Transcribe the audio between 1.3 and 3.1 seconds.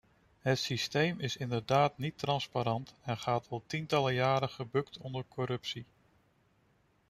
inderdaad niet transparant